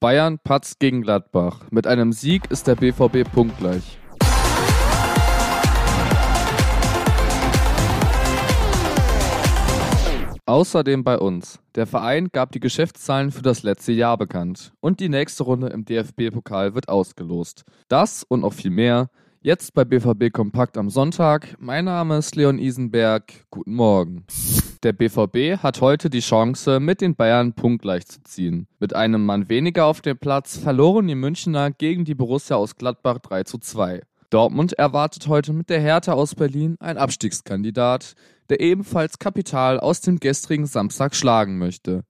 [0.00, 1.62] Bayern patzt gegen Gladbach.
[1.72, 3.98] Mit einem Sieg ist der BVB punktgleich.
[10.46, 11.58] Außerdem bei uns.
[11.74, 15.84] Der Verein gab die Geschäftszahlen für das letzte Jahr bekannt und die nächste Runde im
[15.84, 17.64] DFB-Pokal wird ausgelost.
[17.88, 19.10] Das und noch viel mehr
[19.40, 21.56] jetzt bei BVB Kompakt am Sonntag.
[21.58, 23.32] Mein Name ist Leon Isenberg.
[23.50, 24.26] Guten Morgen.
[24.84, 28.68] Der BVB hat heute die Chance, mit den Bayern punktgleich zu ziehen.
[28.78, 33.18] Mit einem Mann weniger auf dem Platz verloren die Münchner gegen die Borussia aus Gladbach
[33.18, 34.02] 3 zu 2.
[34.30, 38.14] Dortmund erwartet heute mit der Hertha aus Berlin ein Abstiegskandidat,
[38.50, 42.04] der ebenfalls Kapital aus dem gestrigen Samstag schlagen möchte.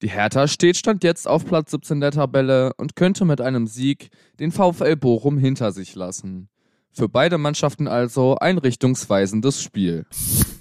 [0.00, 4.10] Die Hertha steht stand jetzt auf Platz 17 der Tabelle und könnte mit einem Sieg
[4.38, 6.48] den VfL Bochum hinter sich lassen.
[6.92, 10.06] Für beide Mannschaften also ein richtungsweisendes Spiel.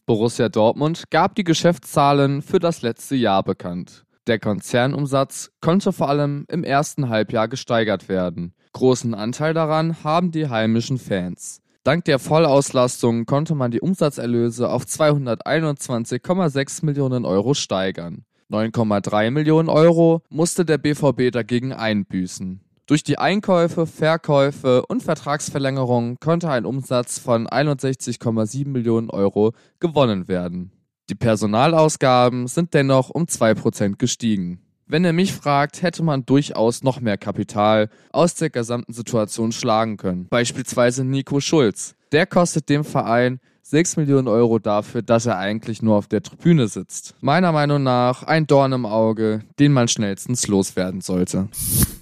[0.07, 4.05] Borussia Dortmund gab die Geschäftszahlen für das letzte Jahr bekannt.
[4.25, 8.53] Der Konzernumsatz konnte vor allem im ersten Halbjahr gesteigert werden.
[8.71, 11.59] Großen Anteil daran haben die heimischen Fans.
[11.83, 18.23] Dank der Vollauslastung konnte man die Umsatzerlöse auf 221,6 Millionen Euro steigern.
[18.49, 22.61] 9,3 Millionen Euro musste der BVB dagegen einbüßen.
[22.87, 30.71] Durch die Einkäufe, Verkäufe und Vertragsverlängerungen konnte ein Umsatz von 61,7 Millionen Euro gewonnen werden.
[31.09, 34.61] Die Personalausgaben sind dennoch um 2% gestiegen.
[34.85, 39.97] Wenn ihr mich fragt, hätte man durchaus noch mehr Kapital aus der gesamten Situation schlagen
[39.97, 40.27] können.
[40.29, 41.93] Beispielsweise Nico Schulz.
[42.13, 46.69] Der kostet dem Verein 6 Millionen Euro dafür, dass er eigentlich nur auf der Tribüne
[46.69, 47.15] sitzt.
[47.19, 51.49] Meiner Meinung nach ein Dorn im Auge, den man schnellstens loswerden sollte.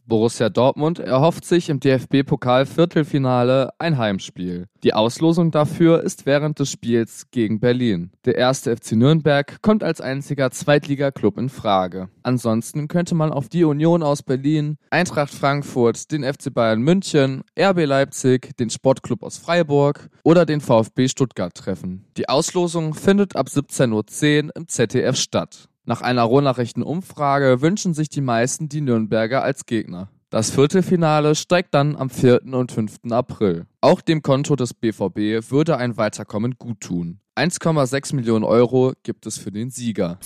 [0.08, 4.68] Borussia Dortmund erhofft sich im DFB-Pokal-Viertelfinale ein Heimspiel.
[4.84, 8.12] Die Auslosung dafür ist während des Spiels gegen Berlin.
[8.26, 12.10] Der erste FC Nürnberg kommt als einziger Zweitligaklub in Frage.
[12.22, 17.86] Ansonsten könnte man auf die Union aus Berlin, Eintracht Frankfurt, den FC Bayern München, RB
[17.86, 22.06] Leipzig, den Sportclub aus Freiburg oder den VfB Stuttgart treffen.
[22.18, 25.68] Die Auslosung findet ab 17.10 Uhr im ZDF statt.
[25.88, 30.10] Nach einer Rohnachrichtenumfrage wünschen sich die meisten die Nürnberger als Gegner.
[30.32, 32.42] Das Viertelfinale steigt dann am 4.
[32.52, 33.12] und 5.
[33.12, 33.68] April.
[33.82, 37.20] Auch dem Konto des BVB würde ein Weiterkommen guttun.
[37.38, 40.18] 1,6 Millionen Euro gibt es für den Sieger.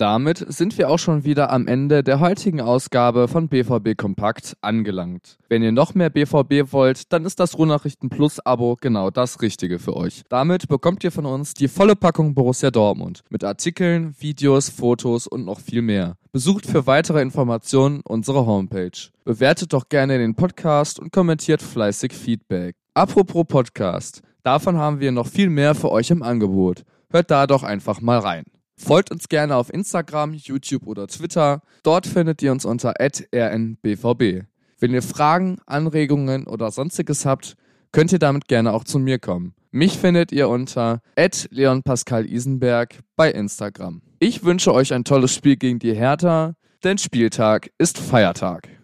[0.00, 5.36] Damit sind wir auch schon wieder am Ende der heutigen Ausgabe von BVB Kompakt angelangt.
[5.50, 9.78] Wenn ihr noch mehr BVB wollt, dann ist das Ruhrnachrichten Plus Abo genau das Richtige
[9.78, 10.22] für euch.
[10.30, 15.44] Damit bekommt ihr von uns die volle Packung Borussia Dortmund mit Artikeln, Videos, Fotos und
[15.44, 16.16] noch viel mehr.
[16.32, 19.10] Besucht für weitere Informationen unsere Homepage.
[19.26, 22.74] Bewertet doch gerne den Podcast und kommentiert fleißig Feedback.
[22.94, 24.22] Apropos Podcast.
[24.44, 26.84] Davon haben wir noch viel mehr für euch im Angebot.
[27.10, 28.44] Hört da doch einfach mal rein.
[28.82, 31.60] Folgt uns gerne auf Instagram, YouTube oder Twitter.
[31.82, 34.44] Dort findet ihr uns unter rnbvb.
[34.78, 37.56] Wenn ihr Fragen, Anregungen oder sonstiges habt,
[37.92, 39.54] könnt ihr damit gerne auch zu mir kommen.
[39.70, 41.02] Mich findet ihr unter
[41.50, 44.00] leonpascalisenberg bei Instagram.
[44.18, 48.79] Ich wünsche euch ein tolles Spiel gegen die Hertha, denn Spieltag ist Feiertag.